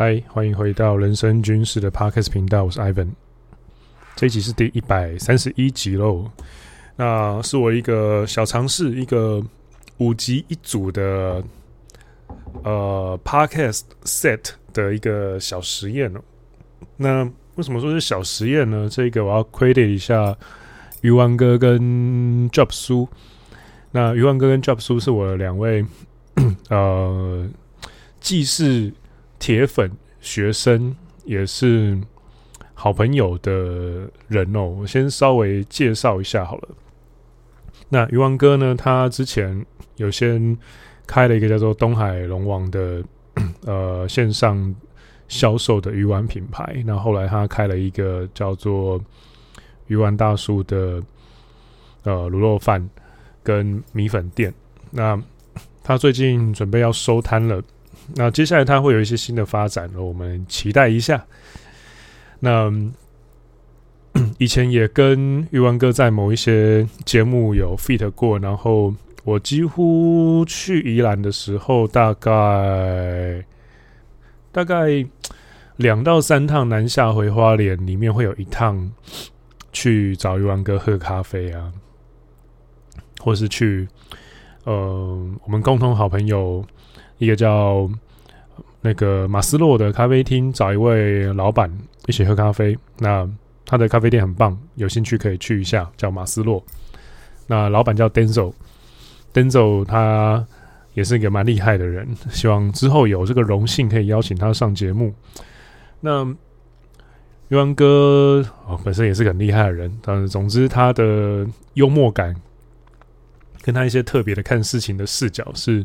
[0.00, 3.08] 嗨，欢迎回到人生军事的 Podcast 频道，我是 Ivan。
[4.14, 6.30] 这一集是第一百三十一集喽。
[6.94, 9.42] 那是我一个小尝试，一个
[9.96, 11.42] 五集一组的
[12.62, 16.20] 呃 Podcast set 的一个小实验哦。
[16.96, 17.24] 那
[17.56, 18.88] 为什么说是小实验呢？
[18.88, 20.38] 这个我要 credit 一下
[21.00, 23.08] 鱼丸哥跟 Job 苏。
[23.90, 25.84] 那鱼丸哥跟 Job 苏是我的两位
[26.68, 27.50] 呃，
[28.20, 28.92] 既是
[29.38, 31.98] 铁粉、学生也是
[32.74, 36.68] 好朋友的人哦，我先稍微介绍一下好了。
[37.88, 39.64] 那鱼丸哥呢，他之前
[39.96, 40.56] 有先
[41.06, 43.02] 开了一个叫做东海龙王的
[43.64, 44.74] 呃线上
[45.28, 49.00] 销售的鱼丸品牌，那后来他开了一个叫做
[49.86, 51.02] 鱼丸大叔的
[52.02, 52.88] 呃卤肉饭
[53.42, 54.52] 跟米粉店。
[54.90, 55.20] 那
[55.82, 57.62] 他最近准备要收摊了。
[58.14, 61.24] 那接下来他会有一些新的发展，我们期待一下。
[62.40, 62.72] 那
[64.38, 73.44] 以前也跟鱼丸哥在某一些节目有 feat 过，然后我几乎去宜兰的时候，大概
[74.50, 75.06] 大概
[75.76, 78.90] 两到三趟南下回花莲，里面会有一趟
[79.70, 81.70] 去找鱼丸哥喝咖啡啊，
[83.20, 83.86] 或是去
[84.64, 86.64] 呃我们共同好朋友。
[87.20, 87.90] 一个叫
[88.80, 91.68] 那个马斯洛的咖啡厅，找一位老板
[92.06, 92.78] 一起喝咖啡。
[92.98, 93.28] 那
[93.66, 96.62] 他的咖啡店很棒，有兴趣可以去一下，叫马斯洛。
[97.46, 100.46] 那老板叫 Denzel，Denzel 他
[100.94, 105.12] 也是一个蛮厉害的人，希望之后有这个荣幸可以邀请他上节目。
[106.00, 106.24] 那
[107.48, 112.34] 鱼丸哥哦，本身也是个很厉害的人，但是总之他的幽默感
[113.62, 115.84] 跟他一些特别的看事情的视角是。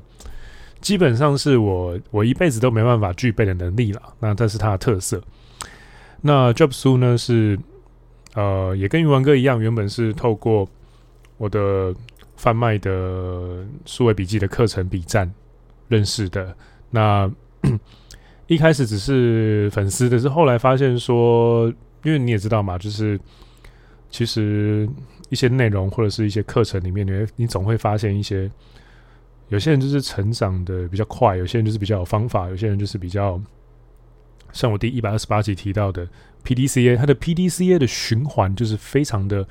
[0.84, 4.02] 基本上是我我一辈子都没办法具备的能力了。
[4.20, 5.24] 那这是他的特色。
[6.20, 7.58] 那 Job 苏呢是
[8.36, 10.68] 呃也跟鱼丸哥一样，原本是透过
[11.38, 11.96] 我的
[12.36, 15.34] 贩卖的数位笔记的课程笔战
[15.88, 16.54] 认识的。
[16.92, 17.32] 那
[18.48, 21.72] 一开始只是粉丝但，是后来发现说，
[22.04, 23.18] 因为你也知道嘛，就是
[24.10, 24.88] 其实
[25.30, 28.52] 一些内容或者是一些课程里面，你你总会发现一些。
[29.50, 33.40] 有些人就是成长的比较快，有些人就是比较有方法，有些人就是比较
[34.52, 36.08] 像我第一百二十八集提到的
[36.44, 39.48] PDCA，它的 PDCA 的循环就是非常的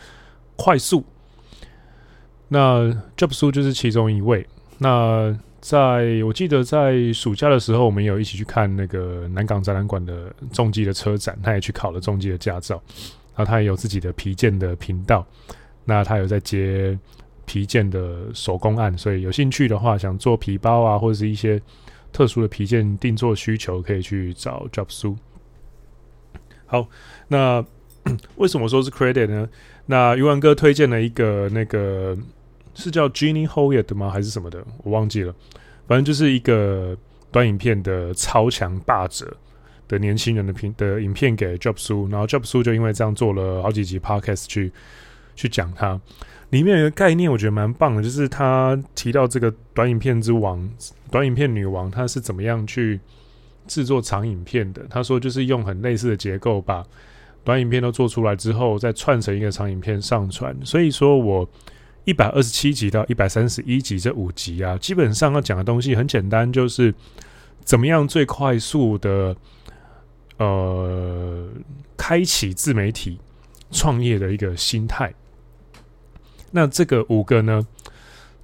[0.57, 1.05] 快速。
[2.49, 4.45] 那 Job 苏就是其中一位。
[4.79, 12.83] 那在我记得在暑假的时候，我们有一起去看那个南港展览馆的重机的车展，他也去考了重机的驾照，
[13.37, 15.25] 然后他也有自己的皮件的频道，
[15.85, 16.99] 那他有在接。
[17.45, 21.61] 皮件的手工案，所以有兴趣的话，想做皮包啊，或者是一些
[22.13, 25.17] 特殊的皮件定做需求，可以去找 Job 苏。
[26.67, 26.89] 好，
[27.29, 27.65] 那
[28.37, 29.49] 为什么说是 credit 呢？
[29.87, 32.17] 那鱼丸哥推荐了一个那个
[32.75, 34.11] 是叫 Jenny Hoyt 的吗？
[34.11, 34.65] 还是什么的？
[34.85, 35.35] 我忘记了。
[35.87, 36.97] 反正就是一个
[37.31, 39.37] 短影片的超强霸者
[39.89, 44.73] 的年轻人的片的影片给 Job 苏，然后 Job 苏就因为这样做了好几集 podcast 去
[45.35, 46.01] 去讲他。
[46.53, 50.71] 里面有一个概念，我觉得蛮棒的，就是他提到这个短影片之王、
[51.11, 53.01] 短影片女王，她是怎么样去
[53.67, 54.87] 制作长影片的。
[54.91, 56.85] 他说，就是用很类似的结构，把
[57.43, 60.55] 短影片都做出来之后，再串成一个长影片上传。
[60.63, 61.49] 所以说我
[62.05, 66.95] 一百二十七集到一百三十一集这五集啊，基本上要讲的东西很简单，就是
[67.65, 69.35] 怎么样最快速的
[70.37, 71.49] 呃
[71.97, 73.19] 开启自媒体
[73.71, 75.15] 创业的一个心态。
[76.53, 77.67] 那这个五个呢，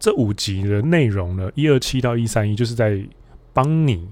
[0.00, 3.00] 这五集的内容呢，一二七到一三一，就是在
[3.52, 4.08] 帮你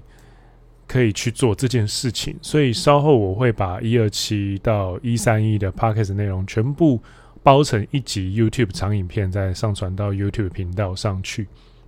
[0.87, 2.37] 可以去做这件事情。
[2.41, 7.01] 所以稍后我会把一二七到一三一的 Podcast 内容全部
[7.43, 11.47] 包成一集 YouTube 长影片，再上传到 YouTube 频道上去。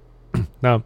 [0.59, 0.81] 那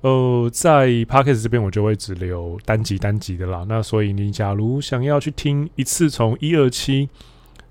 [0.00, 3.66] 呃，在 Podcast 这边我就会只留单集单集的啦。
[3.68, 7.10] 那所以你假如想要去听一次从一二七，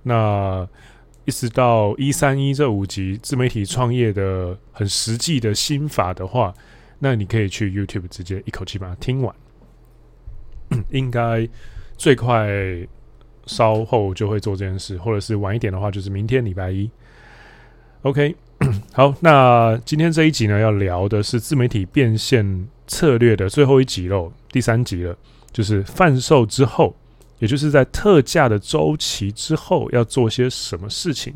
[0.03, 0.68] 那
[1.29, 6.51] 一直到一三一这五集自媒体创业的很实际的心法的话，
[6.97, 9.35] 那你可以去 YouTube 直接一口气把它听完，
[10.89, 11.47] 应该
[11.95, 12.49] 最快
[13.45, 16.89] 稍后就会做这件事，或者是晚一点的话，就是明天礼拜一。
[18.01, 18.35] OK，
[18.91, 25.15] 好，那今天这一集呢，要聊的是自媒体变现策略的最后一集喽，第三集了，
[25.51, 26.95] 就是贩售之后。
[27.39, 31.33] 也就是在特价的周期之后要做些什么事情？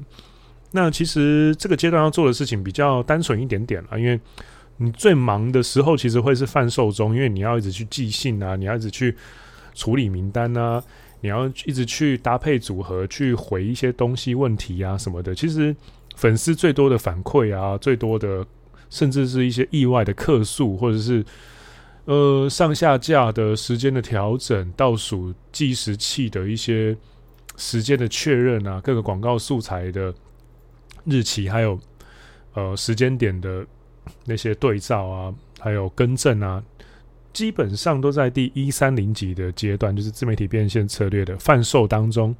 [0.71, 4.19] 那其实这个阶段要做的事情比较单纯一点点了，因为
[4.77, 9.15] 你最忙的时候，其实会是贩售中，因为你要一直去寄信啊，你要一直去
[9.75, 10.83] 处理名单啊，
[11.21, 15.35] 你要一直去搭配组合，去回一些东西问题啊什么的。
[15.35, 15.75] 其实
[16.15, 18.43] 粉丝最多的反馈啊，最多的
[18.89, 21.23] 甚至是一些意外的客诉，或者是
[22.05, 26.95] 呃上下架的时间的调整、倒数计时器的一些
[27.57, 30.13] 时间的确认啊，各个广告素材的
[31.05, 31.79] 日期，还有
[32.53, 33.65] 呃时间点的。
[34.25, 36.61] 那些对照啊，还有更正啊，
[37.31, 42.35] 基本上都在第一三零级的阶段，就是自媒体变现策略的贩售当中。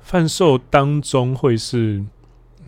[0.00, 2.04] 贩售当中会是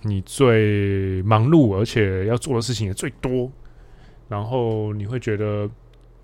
[0.01, 3.53] 你最忙碌，而且要做的事情也最多，
[4.29, 5.69] 然后你会觉得，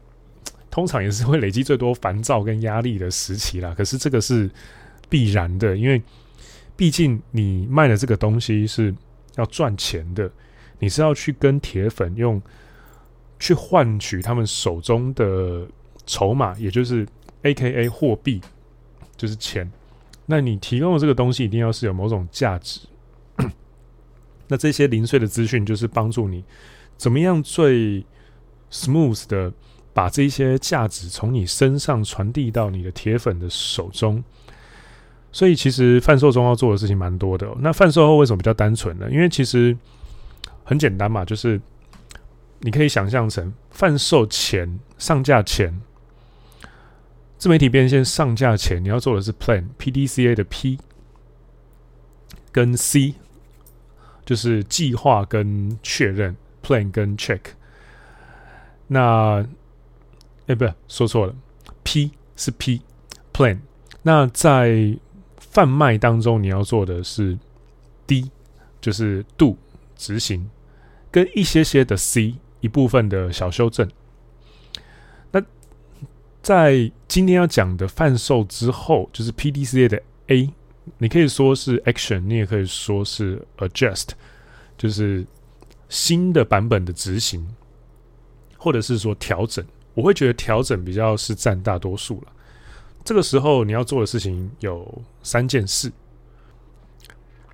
[0.70, 3.74] 通常也是会累积最多烦躁跟压力的时期啦。
[3.76, 4.50] 可是这个是
[5.08, 6.02] 必然的，因为
[6.76, 8.94] 毕竟你卖的这个东西是
[9.36, 10.30] 要赚钱的。
[10.82, 12.40] 你是要去跟铁粉用，
[13.38, 15.68] 去换取他们手中的
[16.06, 17.06] 筹码，也就是
[17.42, 18.40] AKA 货币，
[19.14, 19.70] 就是钱。
[20.24, 22.80] 那你提供的这个东西一定要是有某种价值。
[24.48, 26.42] 那这些零碎的资讯，就是帮助你
[27.00, 28.04] 怎么样最
[28.70, 29.50] smooth 的
[29.94, 34.22] 把这些价值从你身上传递到你的铁粉的手中。
[35.32, 37.56] 所以，其实贩售中要做的事情蛮多的哦。
[37.60, 39.08] 那贩售后为什么比较单纯呢？
[39.10, 39.76] 因为其实。
[40.62, 41.60] 很简单嘛，就是
[42.60, 45.80] 你可以想象成贩售前、上架前、
[47.38, 50.78] 自媒体变现上架前，你要做的是 plan，P D C A 的 P
[52.52, 53.14] 跟 C，
[54.24, 57.40] 就是计划跟确认，plan 跟 check。
[58.86, 59.46] 那
[60.46, 61.34] 哎，不，说错了
[61.84, 62.82] ，P 是 P
[63.32, 63.58] plan。
[64.02, 64.98] 那在
[65.38, 67.38] 贩卖当中，你要做的是
[68.06, 68.30] D，
[68.80, 69.56] 就是 do
[69.96, 70.50] 执行。
[71.12, 73.88] 跟一些些的 C 一部分的小修正。
[75.32, 75.42] 那
[76.40, 80.50] 在今天要讲的贩售之后，就是 PDCA 的 A，
[80.98, 84.10] 你可以说是 Action，你也可以说是 Adjust，
[84.78, 85.26] 就是
[85.90, 87.46] 新的版本的执行，
[88.56, 89.62] 或者是说调整。
[89.92, 92.28] 我会觉得调整比较是占大多数了。
[93.04, 95.92] 这个时候你要做的事情有三件事。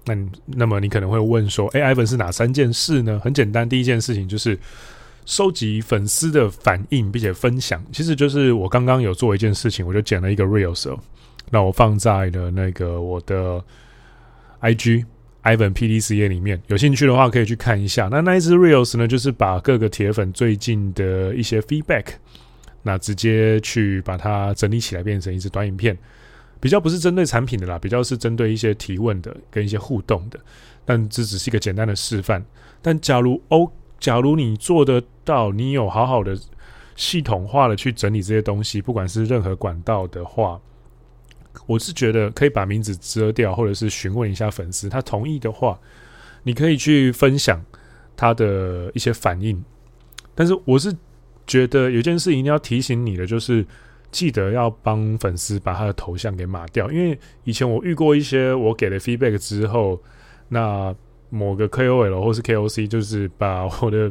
[0.05, 3.19] 那那么你可能会问说，哎，Ivan 是哪三件事呢？
[3.25, 4.57] 很简单，第一件事情就是
[5.25, 7.85] 收集粉丝的反应，并且分享。
[7.91, 10.97] 其实就是我刚刚有做一件事情，我就剪了一个 Reels，
[11.51, 13.65] 那我放在了那个我的
[14.61, 15.05] IG
[15.47, 16.61] Ivan PDCA 里面。
[16.67, 18.09] 有兴趣的话可以去看一下。
[18.11, 22.07] 那那一支 Reels 呢，就是把各个铁粉最近的一些 feedback，
[22.83, 25.97] 那直接去把它整理起来，变成一支短影片。
[26.59, 30.41] 比较不是针对产品的啦，比较是针对一些提问的跟一些互动的，
[30.85, 32.45] 但这只是一个简单的示范。
[32.83, 33.71] 但假如哦，
[34.01, 36.37] 假如你做得到，你有好好的
[36.97, 40.59] 系统化的去整理这些东西，不管是任何管道的话，
[41.67, 45.79] 我是觉得可以把名字遮掉，或者是询问一下粉丝，他同意的话，
[46.43, 47.65] 你可以去分享
[48.17, 49.63] 他的一些反应。
[50.35, 50.95] 但是我是
[51.47, 53.67] 觉得有件事一定要提醒你的，就是。
[54.13, 60.01] 记得要帮粉丝把他的头像给码掉，因为以前我遇过一些我给了 feedback 之后，
[60.49, 60.95] 那
[61.29, 64.11] 某个 KOL 或是 KOC 就是把我的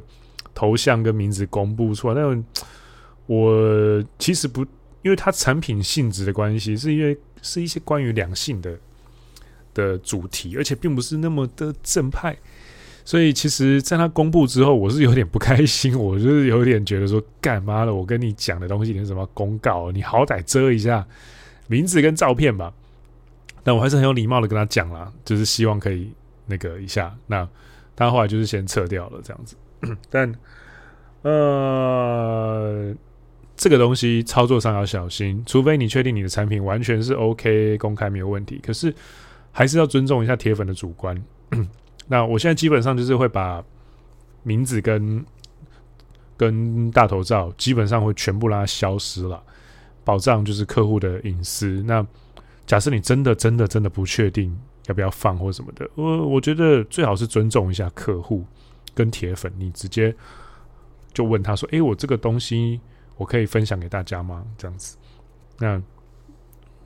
[0.54, 2.44] 头像跟名字公布出来，那
[3.26, 4.62] 我其实不，
[5.02, 8.76] 因为它产品性质的关系，是因为是一些关于两性的
[9.74, 12.36] 的主题，而且并不是那么的正派。
[13.08, 17.94] 所以其实，在他公布之后，我是有点不开心，我就是有点觉得说，干嘛了？
[17.94, 19.92] 我跟你讲的东西，你什么公告？
[19.92, 21.06] 你好歹遮一下
[21.68, 22.74] 名字跟照片吧。
[23.64, 26.12] 但我还是很有礼貌的跟他讲啦，就是希望可以
[26.48, 27.16] 那个一下。
[27.28, 27.48] 那
[27.96, 29.56] 他后来就是先撤掉了这样子。
[30.10, 30.34] 但
[31.22, 32.92] 呃，
[33.58, 38.94] 这个东西操作上要小心，除非你确定你的产品完全是 OK 公开没有问题，可是
[39.52, 41.22] 还是要尊重一下铁粉的主观。
[42.08, 43.64] 那我现在基本上就是会把
[44.44, 45.26] 名字跟
[46.38, 49.42] 跟大头照基本上会全部让它消失了，
[50.04, 51.82] 保障就是客户的隐私。
[51.88, 52.06] 那
[52.68, 54.56] 假设你真的真的真的不确定
[54.88, 58.46] 要不要放或什么的，我我觉得最好是尊重一下客户
[58.94, 60.14] 跟铁粉，你直接
[61.14, 62.82] 就问他说：“诶，我这个东西
[63.18, 64.98] 我可以分享给大家吗？”这样子，
[65.60, 65.82] 那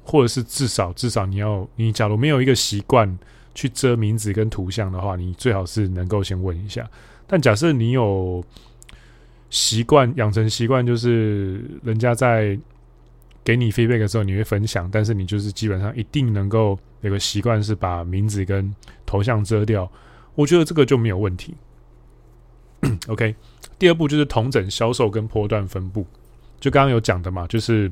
[0.04, 3.18] 或者是至少至少你要你假如没有一个习惯。
[3.56, 6.90] 去遮名字跟图像的话，你最好是能够先问一下。
[7.28, 8.42] 但假设你有
[9.50, 12.58] 习惯养成习惯，就是人家在
[13.44, 18.74] 给你 feedback 的时候，你会分享，但是你就是基本上一定能够有个习惯是把名字跟
[19.06, 19.92] 头像遮掉。
[20.36, 21.54] 我觉得这个就没有问题。
[23.08, 23.36] OK，
[23.78, 26.06] 第二步就是统整销售跟波段分布，
[26.60, 27.92] 就刚刚有讲的嘛，就是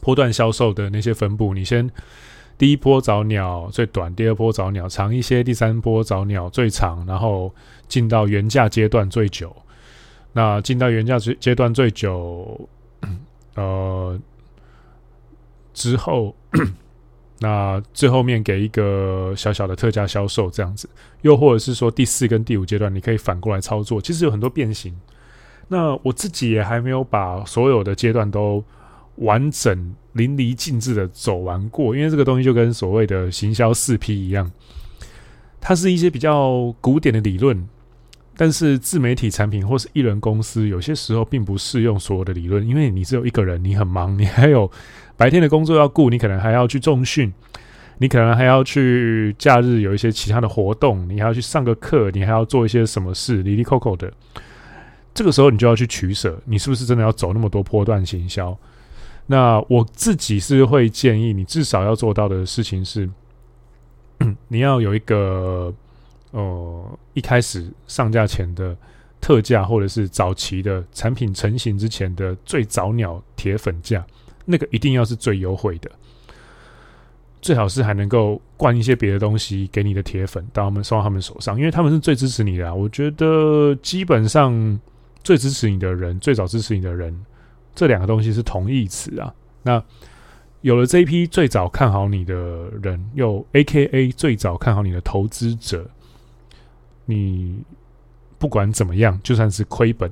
[0.00, 1.90] 波段销售的那些分布，你先
[2.56, 7.54] 第一波找鸟最短，第二波找鸟长一些，第三波找鸟最长，然后
[7.88, 9.54] 进到原价阶段最久。
[10.32, 12.68] 那进到原价阶阶段最久，
[13.54, 14.18] 呃，
[15.74, 16.34] 之后。
[17.38, 20.88] 那最后面给一个小小的特价销售这样子，
[21.20, 24.98] 又或者是说第四跟第五阶段，你可以反过来操作，其实有很多变形。
[25.68, 28.62] 那我自己也还没有把所有的阶段都
[29.16, 34.50] 完整淋漓尽致的走完过，因为这个东西就跟所谓的行销四 P 一样，
[35.60, 37.68] 它是一些比较古典的理论，
[38.36, 44.70] 但是自媒体产品或是艺人公司有些时候并不适用所有的理论，因为你只有一个人，你很忙，你还有。
[45.18, 47.32] 白天的工作要顾，你可能还要去重训，
[47.96, 54.12] 你可能还要去假日有一些其他的活动，你还要去上个课，你还要做一些什么事，哩哩扣扣的。
[55.16, 58.56] 这个时候你就要去取舍，你是不是真的要走那么多波段行销？
[59.26, 63.08] 那我自己是会建议你至少要做到的事情是，
[64.48, 65.74] 你要有一个
[66.32, 68.76] 呃一开始上架前的
[69.18, 74.04] 特价，或者是早期的产品成型之前的最早鸟铁粉价。
[74.44, 75.90] 那个一定要是最优惠的，
[77.40, 82.72] 最好是还能够灌一些别的东西给你的铁粉，到他们送到他们手上，因为他们是最支持你的啊。
[82.72, 84.78] 我觉得基本上
[85.26, 87.12] 最支持你的人，最早支持你的人，
[87.74, 89.34] 这两个东西是同义词啊。
[89.64, 89.82] 那
[90.60, 92.34] 有了这一批最早看好你的
[92.80, 95.90] 人，又 AKA 最早看好你的投资者，
[97.06, 97.64] 你
[98.38, 100.08] 不管怎么样，就算是亏本。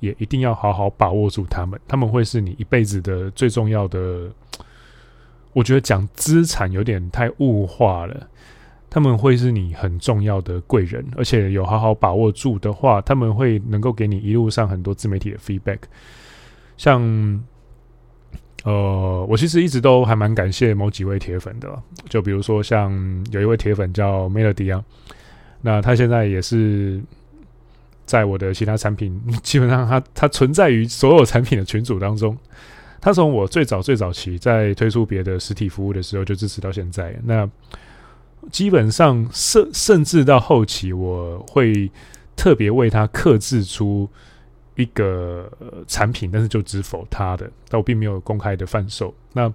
[0.00, 4.28] 也一定要好好把握住他们，他们会是你一辈子的最重要的。
[5.52, 8.28] 我觉得讲资产有点太物化了，
[8.88, 15.78] 他们会是你很重要的贵人，而且有好好把握住的话，他们会能够给你一路上很多自媒体的 feedback。
[16.76, 17.02] 像，
[18.64, 22.92] 呃，我其实一直都还蛮感谢某几位铁粉的，就比如说像
[23.30, 24.84] 有一位铁粉叫 Melody 啊，
[25.62, 27.02] 那他现在也是。
[28.06, 32.36] 在我的其他产品，基本上他他存在于所有产品的群组当中。
[33.00, 37.18] 他从我最早最早期在推出别的实体服务的时候就支持到现在。
[37.24, 37.48] 那
[38.50, 41.90] 基本上甚甚至到后期，我会
[42.36, 44.08] 特别为他克制出
[44.76, 45.50] 一个
[45.86, 49.14] 产品，但是就只否他的，但我并没有公开的贩售。
[49.32, 49.52] 那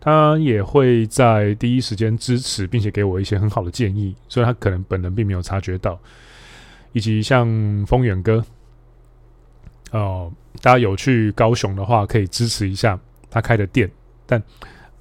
[0.00, 5.98] 他也会在第一时间支持，并且给我一些很好的建议，所以他可能本人并没有察觉到。
[6.92, 7.46] 以及像
[7.86, 8.42] 丰远哥，
[9.90, 12.98] 哦，大家有去高雄的话，可以支持一下
[13.30, 13.88] 他开的店。
[14.24, 14.42] 但，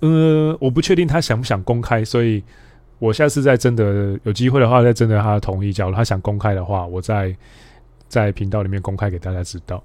[0.01, 2.43] 呃，我不确定他想不想公开，所以
[2.99, 5.71] 我下次再真的有机会的话，再征得他的同意。
[5.71, 7.35] 假如他想公开的话，我再
[8.07, 9.83] 在频道里面公开给大家知道。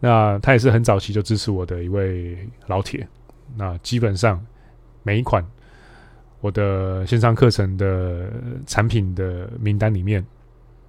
[0.00, 3.06] 那他也是很早期就支持我的一位老铁。
[3.56, 4.44] 那基本上
[5.02, 5.44] 每一款
[6.40, 8.32] 我的线上课程的
[8.66, 10.24] 产品的名单里面。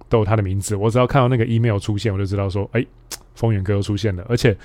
[0.06, 2.86] 都有他的名字，我只要看到那个 email 出现，我就知道说，哎，
[3.34, 4.24] 风远哥又出现了。
[4.28, 4.56] 而且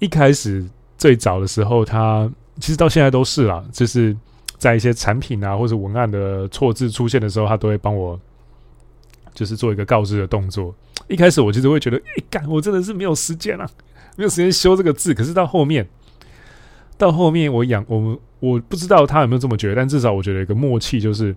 [0.00, 0.64] 一开始
[0.96, 4.16] 最早的时候，他其实到现在都是啦，就是
[4.62, 8.16] 在一些产品啊或者文案的错字出现的时候，他都会帮我，
[9.34, 10.72] 就是做一个告知的动作。
[11.08, 13.68] 一开始我其实会觉得，哎，干，我真的是没有时间啊，
[14.16, 15.12] 没有时间修这个字。
[15.12, 15.88] 可是到后面，
[16.96, 21.34] 到后面我养我们我不知道他有没有这么觉得，但至少我觉得一个默契就是。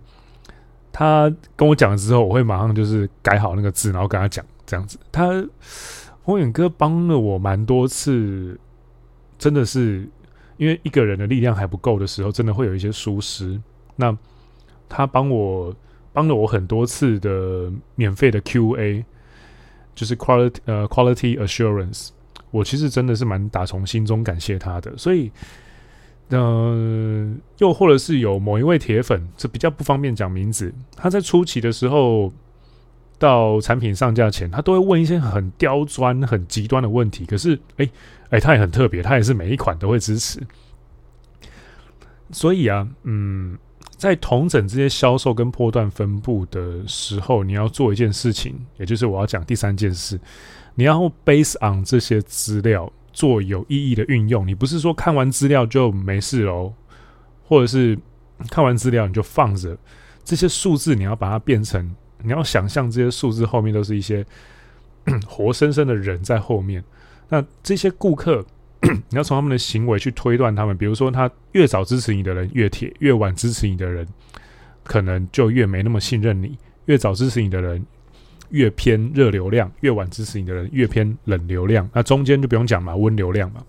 [0.97, 4.97] 他跟我讲了之后，我会马上就是改好那个字，然后跟他讲这样子。
[5.11, 5.45] 他
[6.23, 8.57] 风远哥帮了我蛮多次，
[9.37, 10.07] 真的是
[10.57, 13.59] 因为一个人的力量还不够的时候，真的会有一些疏失。
[13.95, 14.15] 那
[14.87, 15.75] 他帮我
[16.13, 19.03] 帮了我很多次的免费的 QA，
[19.93, 22.09] 就是 quality 呃 quality assurance，
[22.51, 25.31] 我其实真的是蛮打从心中感谢他的，所以。
[26.29, 30.73] 呃，又或者是有某一位铁粉，这比较不方便讲名字。
[30.95, 32.33] 他在初期的时候，
[33.17, 37.25] 到产品上架前，他都会问一些很刁钻、很极端的问题。
[37.25, 37.89] 可是，哎
[38.29, 40.39] 哎，他也很特别，他也是每一款都会支持。
[42.31, 43.57] 所以啊，嗯，
[43.97, 50.19] 在统整这些销售跟波段分布的时候，你要做一件事情，也就是我要讲第三件事，
[50.73, 52.91] 你要 base on 这些资料。
[53.17, 56.73] 做有意义的运用，你不是说看完资料就没事喽，
[57.47, 57.97] 或者是
[58.49, 59.77] 看完资料你就放着
[60.25, 64.25] 这些数字，你要把它变成，你要想象这些数字后面都是一些
[65.27, 66.83] 活生生的人在后面。
[67.29, 68.45] 那这些顾客，
[69.09, 74.07] 你要从他们的行为去推断他们，比如说他越早支持你的人越铁，越晚支持你的人
[74.83, 76.57] 可能就越没那么信任你。
[76.85, 77.83] 越早支持你的人，
[78.49, 81.89] 越偏热流量，越晚支持你的人越偏冷流量。
[81.93, 83.63] 那中间就不用讲嘛，温流量嘛。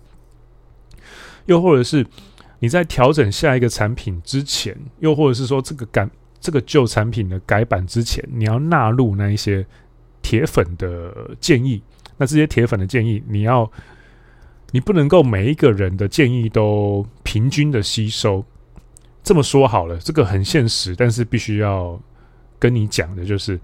[1.47, 2.05] 又或者是
[2.59, 6.07] 你在调整下一个产品之前，又或者是说这个感
[6.39, 9.65] 这个旧产品的改版之前，你要纳入那一些
[10.21, 11.81] 铁粉的建议。
[12.17, 13.71] 那这些铁粉的建议，你要
[14.71, 18.43] 你不能够每一个人的建议都平均的吸收。
[19.23, 22.01] 这么说好了，这个很现实，但是必须要
[22.57, 23.59] 跟你讲的就是，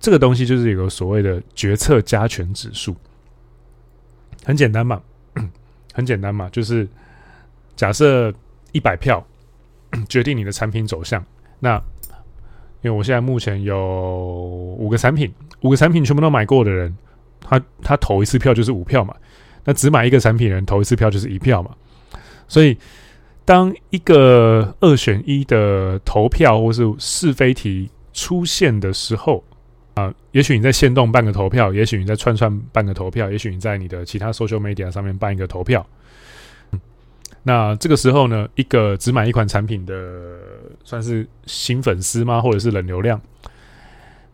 [0.00, 2.96] 这个东西就是有个所谓的决策加权指数，
[4.44, 5.02] 很简单嘛，
[5.92, 6.88] 很简单嘛，就是
[7.76, 8.32] 假设
[8.72, 9.22] 一百票
[10.08, 11.22] 决定你的产品走向，
[11.62, 11.76] 那
[12.82, 13.78] 因为我现在目前有
[14.78, 16.94] 五个产品，五个产品全部都买过的人，
[17.40, 19.14] 他他投一次票就是五票嘛，
[19.64, 21.70] 那只买一个产品的人投一次票就是一票嘛，
[22.46, 22.76] 所以。
[23.44, 29.42] 当一个二选一的投票或是是非题出现的时候，
[29.94, 35.84] 啊、也许你在限动办个投票，也许你在串串办个投票，也许你在你的其他 social media 上面办一个投票。
[37.42, 40.38] 那这个时候呢，一个只买一款产品的
[40.84, 42.40] 算是新粉丝吗？
[42.40, 43.20] 或者是冷流量？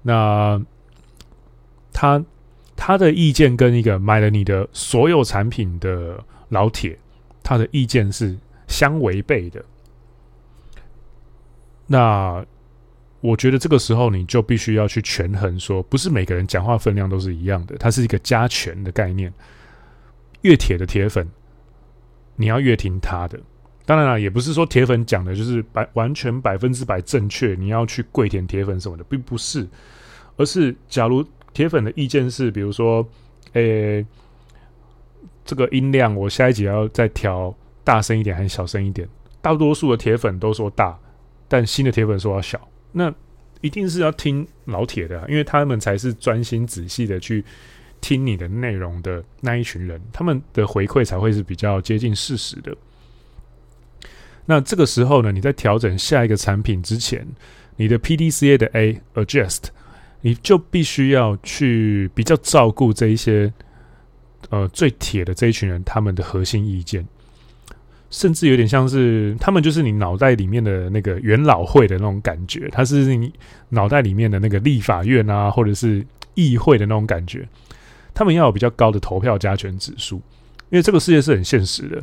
[0.03, 0.61] 那
[1.93, 2.25] 他
[2.77, 6.99] 他的意见跟一个买了你的所有产品的老铁，
[7.43, 8.37] 他的意见是。
[8.71, 9.65] 相违背的，
[11.87, 12.45] 那
[13.23, 19.33] 我觉得这个时候你就必须要去权衡，说不是每个人讲话分量都是一样的，它是一个加权的概念。
[20.43, 21.27] 越铁的铁粉，
[22.39, 23.39] 你要越听他的。
[23.85, 29.69] 当然了，也不是说铁粉讲的就是百完全百分之百正确，你要去跪舔铁粉什么的，并不是。
[30.37, 33.07] 而是假如铁粉的意见是，比如说，
[33.53, 34.07] 诶、
[35.45, 37.55] 这个音量我下一集要再调。
[37.85, 39.09] 大声一点还是小声一点？
[39.41, 40.99] 大多数的铁粉都说大，
[41.49, 42.61] 但新的铁粉说要小。
[42.93, 43.11] 那
[43.63, 47.43] 一定是要听老铁的，因为他们才是专心仔细的去
[48.01, 52.77] 听你的内容的那一群人，他们的回馈才会是比较接近事实的。
[54.47, 57.27] 那这个时候呢，你在调整下一个产品之前，
[57.77, 59.65] 你的 PDCA 的 A adjust，
[60.23, 63.53] 你就必须要去比较照顾这一些
[64.49, 67.07] 呃最铁的这一群人他们的核心意见。
[68.11, 73.31] 甚至有点像是他们就是你脑袋里面的那个元老会的那种感觉，他是你
[73.69, 77.47] 脑袋里面的那个立法院啊，或者是议会的那种感觉。
[78.19, 80.17] 他们要有比较高的投票加权指数，
[80.71, 82.03] 因为这个世界是很现实的，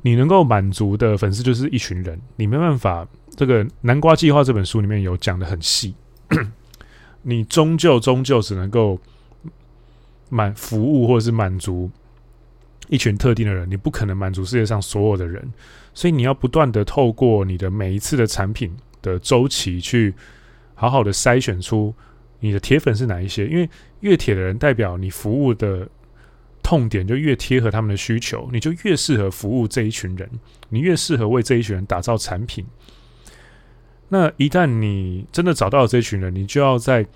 [0.00, 3.06] 你能够满足的粉丝就是一群人，你没办法。
[3.36, 5.94] 这个《南瓜计划》这本书里面有讲得很细，
[7.20, 8.98] 你终究终究只能够
[10.30, 11.90] 满服务或者是满足。
[12.88, 15.46] 一群特定的人，你不可能满足世界上所有的人，
[15.92, 20.14] 所以你要不断的透过你的每一次的产品的周期，去
[20.74, 21.94] 好好的筛选出
[22.40, 23.46] 你的铁粉是哪一些。
[23.46, 23.68] 因为
[24.00, 25.88] 越铁的人，代表你服务的
[26.62, 30.28] 痛点就越贴合他们的需求，你就越适合服务这一群人，
[30.68, 32.66] 你越适合为这一群人打造产品。
[34.08, 37.06] 那一旦你真的找到了这一群人，你就要在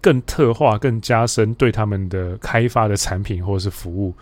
[0.00, 4.14] 更特化、更加深对他们的开发的产品或者是服务。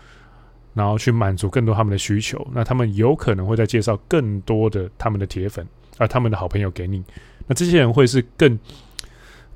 [0.73, 7.01] 然后去满足更多他们的需求，那他们有可能会再介绍更多的他们的铁粉啊、呃，他们的好朋友给你。
[7.47, 8.59] 那这些人会是更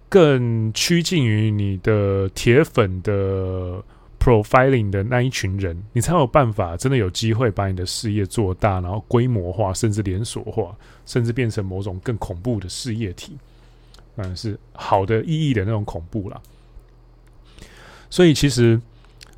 [0.10, 3.82] 更趋近于你的铁粉的
[4.19, 13.38] profiling 的那一群人，你才有办法真的有机会把你的事业做大，然后规模化，甚至连锁化，甚至变成某种更恐怖的事业体，
[14.17, 16.41] 嗯，是好的意义的那种恐怖啦。
[18.10, 18.82] 所以其实。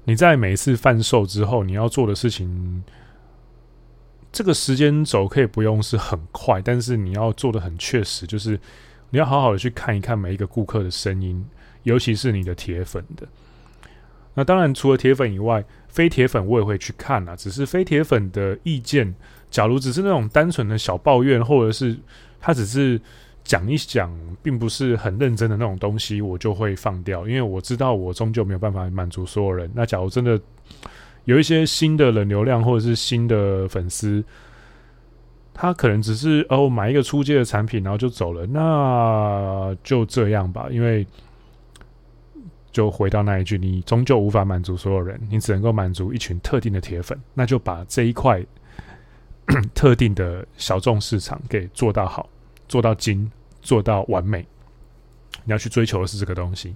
[0.03, 2.83] 你在每一次贩售之后，你要做的事情，
[4.31, 8.59] 这个时间轴可以不用是很快，但是你要做的很确实，就是
[9.11, 11.45] 你要好好的去看一看每一个顾客的声音，
[11.83, 13.27] 尤其是你的铁粉的。
[14.33, 17.35] 那当然，除了铁粉以外，非铁粉我也会去看啊。
[17.35, 19.13] 只是非铁粉的意见，
[19.51, 21.95] 假如只是那种单纯的小抱怨，或者是
[22.39, 22.99] 他只是。
[23.43, 29.69] 讲一讲，并不是很认真的那种东西，我就会放掉，因为我知道我终究没有办法满足所有人。
[29.73, 30.39] 那假如真的
[31.25, 34.23] 有一些新的冷流量或者是新的粉丝，
[35.53, 40.67] 他可能只是哦买一个初阶的产品，然后就走了，那就这样吧。
[40.71, 41.05] 因为
[42.71, 48.43] 就回到那一句，你终究无法满足所有人，你只能够满足一群特定的铁粉，那就把这一块
[49.73, 52.29] 特定的小众市场给做到好。
[52.69, 53.29] 做到精，
[53.61, 54.47] 做到完美，
[55.43, 56.73] 你要去追求的是这个东西，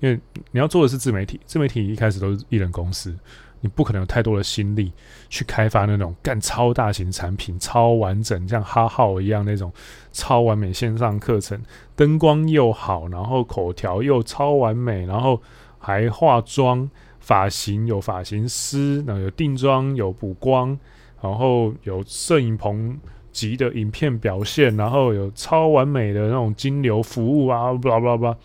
[0.00, 0.18] 因为
[0.50, 1.38] 你要做的是自媒体。
[1.46, 3.16] 自媒体一开始都是一人公司，
[3.60, 4.92] 你不可能有太多的心力
[5.28, 9.72] 去开发那种干超大型产品、超完整，像哈号一样那种
[10.12, 11.60] 超完美线上课程，
[11.94, 15.40] 灯光又好，然后口条又超完美，然后
[15.78, 16.88] 还化妆、
[17.18, 20.78] 发型有发型师，然后有定妆、有补光，
[21.20, 22.98] 然后有摄影棚
[23.32, 28.36] 级的影片表现，然后有超完美的那种金流服务啊，巴拉巴拉，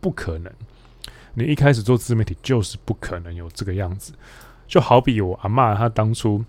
[0.00, 0.52] 不可能。
[1.34, 4.12] 你一开始做自媒体就是不可能有这个样子，
[4.66, 6.44] 就好比我阿嬷，她当初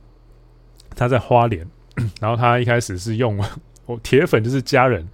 [0.95, 1.65] 她在花莲，
[2.19, 3.37] 然后她一开始是用
[3.85, 5.07] 我铁粉就是家人，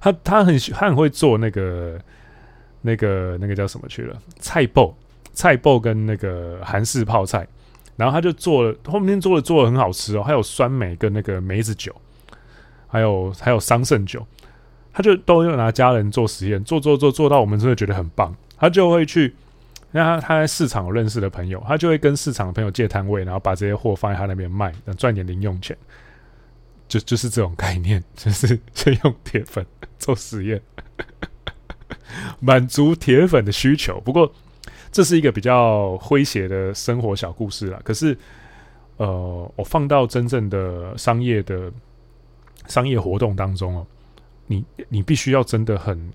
[0.00, 2.00] 她她很她很会做那个
[2.82, 4.20] 那个那个叫什么去了？
[4.38, 4.92] 菜脯
[5.32, 7.46] 菜脯跟那个韩式泡菜，
[7.96, 11.94] 然后她就做了后面做的做的很好吃哦，还有酸梅跟那个梅子酒，
[12.86, 14.24] 还有还有桑葚酒，
[14.94, 18.34] 他就都用拿家人做实验，做做做做到我们真的觉得很棒。
[18.56, 19.34] 他就会去，
[19.90, 25.76] 那他他在市场有认识的朋友，他就会跟市场的朋友借摊位，然后把这些货放在他那边卖，赚点零用钱。
[26.86, 29.66] 就就是这种概念， 就是先用铁粉
[29.98, 30.60] 做实验，
[32.40, 33.98] 满足铁粉的需求。
[34.00, 34.30] 不过
[34.92, 37.80] 这是一个比较诙谐的生活小故事啦。
[37.82, 38.16] 可是，
[38.98, 41.72] 呃，我放到真正的商业的
[42.68, 43.86] 商业活动当中哦，
[44.46, 46.12] 你你必须要真的很。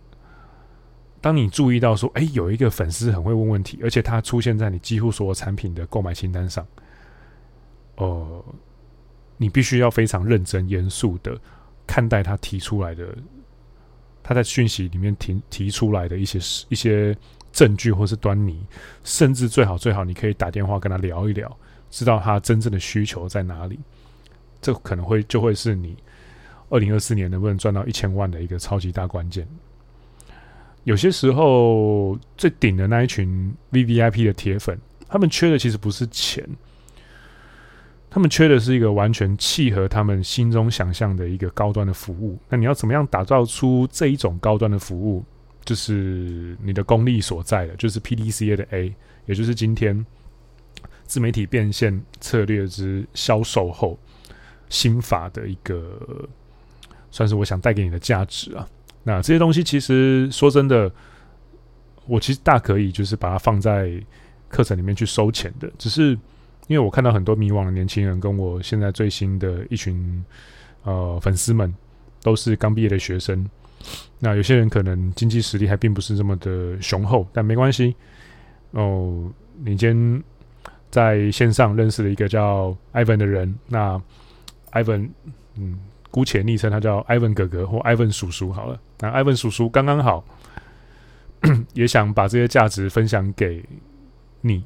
[1.22, 6.66] 当你注意到说，哎，有一个粉丝很会问问题，而且他出现在你几乎所有产品的购买清单上，
[7.98, 8.46] 呃，
[9.36, 11.38] 你必须要非常认真、严肃的
[11.86, 13.14] 看待他提出来的，
[14.24, 16.40] 他在讯息里面提提出来的一些
[16.70, 17.14] 一些
[17.52, 18.66] 证据或是端倪，
[19.04, 21.54] 甚至最好最好你可以打电话跟他聊一聊，
[21.90, 23.78] 知道他真正的需求在哪里，
[24.62, 25.98] 这可能会就会是你
[26.70, 29.48] 二零二四年能不能赚到一千万的一个超级大关键。
[30.86, 36.48] 有些时候，最顶的那一群 VVIP 的铁粉，他们缺的其实不是钱，
[38.10, 42.40] 他们缺的是一个完全契合他们心中想象的一个高端的服务。
[42.50, 45.24] 那你要怎么样打造出这一种高端的服务？
[45.66, 48.96] 就是你的功力所在的，就是 PDCA 的 A，
[49.28, 50.04] 也就是今天
[51.04, 54.00] 自媒体变现策略之销售后
[54.70, 56.28] 心法的一个，
[57.12, 58.68] 算是我想带给你的价值啊。
[59.04, 60.92] 那这些东西其实说真的，
[62.06, 63.92] 我其实大可以就是把它放在
[64.50, 65.72] 课程里面去收钱的。
[65.78, 66.10] 只是
[66.68, 70.24] 因为我看到很多迷惘的年轻人，跟我现在最新的一群
[70.84, 71.74] 呃粉丝们，
[72.22, 73.50] 都是刚毕业的学生。
[74.20, 77.96] 那有些人可能经济实力还并不是这么的雄厚，但没关系。
[78.72, 79.32] 哦，
[79.64, 80.24] 你今天
[80.92, 84.00] 在线上认识了一个叫 Ivan 的人，那
[84.74, 85.10] Ivan，
[85.56, 85.80] 嗯。
[86.12, 88.80] 姑且昵称他叫艾文哥哥或艾文叔叔好了。
[89.00, 90.24] 那艾文叔叔刚刚好，
[91.74, 93.64] 也想把这些价值分享给
[94.42, 94.64] 你，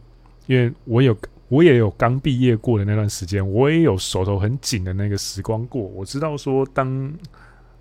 [0.47, 1.15] 因为我有
[1.49, 5.81] 我也有刚毕业过的那段时间，我也有手头很紧的那个时光过。
[5.81, 7.13] 我知道说，当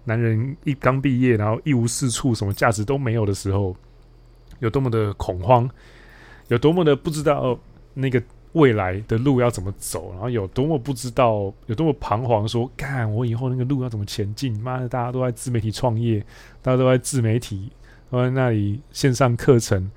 [0.04, 3.76] 男人一刚毕业，然后一无是处，什么价值都没有的时候，
[4.58, 5.70] 有多么的恐慌，
[6.48, 7.58] 有多么的不知道
[7.94, 8.22] 那个。
[8.52, 10.10] 未来的路要怎么走？
[10.12, 14.52] 然后有多么不知道，有多么彷徨说，干我以后那个路要怎么前进？
[14.60, 16.22] 妈的，大家都在自媒体创业，
[16.60, 17.70] 大家都在自媒体，
[18.10, 19.90] 都在那里线上课程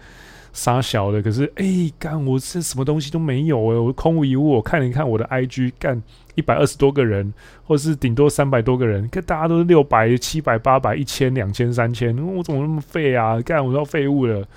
[0.54, 1.22] 傻小的。
[1.22, 4.52] 可是，哎、干我这什么东西都没有哎，我空无一物。
[4.52, 6.02] 我看了一看我的 IG，干
[6.36, 7.34] 一百二十多个人，
[7.66, 13.42] 或是顶多三百多个人，可大家都是六百、七百、八百、一千、两千、三千，我怎么那么废啊？
[13.42, 14.48] 干我都要废物了。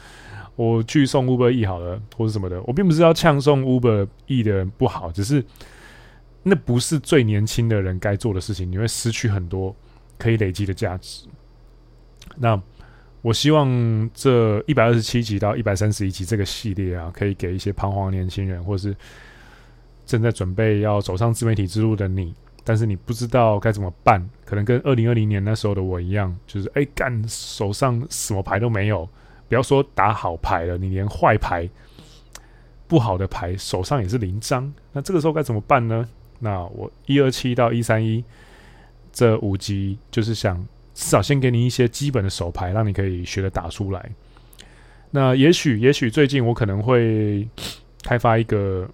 [0.59, 2.61] 我去送 Uber E 好了，或者什么的。
[2.63, 5.45] 我并不是要呛送 Uber E 的人不好，只是
[6.43, 9.73] 那不是最年轻的人该做的事情，你会失去很多
[10.19, 11.29] 可以累积的价值。
[12.37, 12.61] 那
[13.23, 18.93] 我希望这一百二十七集到一百三十一集这个系列啊，可以给一些彷徨年轻人，或是
[20.05, 29.09] 正在准备要走上自媒体之路的你，但是你不知道该怎么办，可能跟二零二零年那时候的我一样，就是哎干手上什么牌都没有。
[29.49, 31.69] 不要说打好牌了，你连坏牌、
[32.87, 34.73] 不好的牌手上也是零张。
[34.93, 36.09] 那这个时候该怎么办呢？
[36.39, 38.23] 那我一二七到一三一
[39.13, 40.57] 这五集，就是想
[40.95, 44.11] 至少先给你一些基本的手牌，让你可以学着打出来。
[45.11, 47.49] 那也许，也许最近我可能会
[48.03, 48.89] 开发一个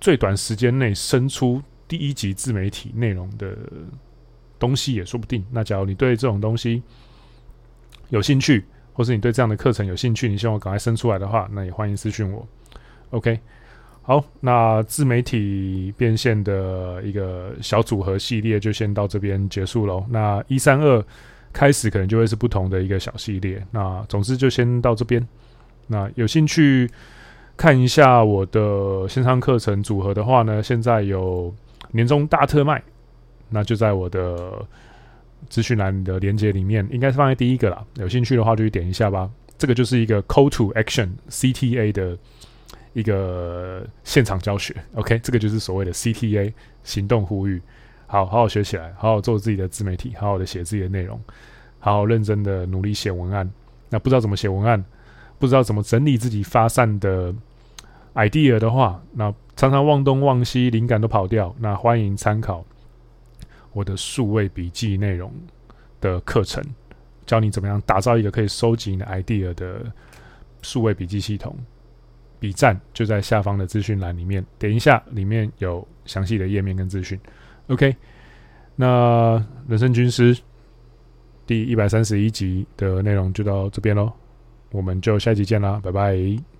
[0.00, 3.56] 最短时间内生出第一集自媒体内容的
[4.58, 5.44] 东西，也说不定。
[5.50, 6.82] 那假如你对这种东西
[8.08, 8.64] 有兴趣，
[8.96, 12.48] 或是你对这样的课程有兴趣，你希望我赶快生出来的话，那也欢迎私讯我。
[13.10, 13.38] OK，
[14.00, 20.02] 好，那自媒体变现的一个小组合系列就先到这边结束喽。
[20.08, 21.04] 那一三二
[21.52, 23.62] 开始可能就会是不同的一个小系列。
[23.70, 25.22] 那总之就先到这边。
[25.86, 26.90] 那有兴趣
[27.54, 31.54] 看一下我的线上课程组合的话呢，现在有
[31.92, 32.82] 年终大特卖，
[33.50, 34.64] 那就在我的
[35.48, 37.84] 资讯栏的连接里面，应该是放在第一个啦。
[37.94, 39.30] 有兴趣的话就去点一下吧。
[39.58, 42.18] 这个就是一个 Call to Action CTA 的
[42.92, 44.74] 一个现场教学。
[44.94, 47.60] OK，这个就是所谓的 CTA 行动呼吁。
[48.08, 51.20] 好好好学起来，好好做自己的自媒体，好好的写自己的内容，
[51.80, 53.50] 好好认真的努力写文案。
[53.88, 54.84] 那不知道怎么写文案，
[55.38, 57.34] 不知道怎么整理自己发散的
[58.14, 61.52] idea 的话，那常常忘东忘西，灵感都跑掉。
[61.58, 62.64] 那欢迎参考
[63.76, 65.30] 我的数位笔记内容
[66.00, 66.64] 的课程，
[67.26, 69.92] 教你怎么样打造一个可以收集你的 idea 的
[70.62, 71.54] 数位笔记系统。
[72.40, 77.20] 笔站就在下方的资讯栏里面，点一下，里面有详细的页面跟资讯。
[77.66, 77.94] OK，
[78.76, 80.34] 那人生军师
[81.46, 84.10] 第一百三十一集的内容就到这边喽，
[84.70, 86.55] 我们就下一集见啦，拜拜。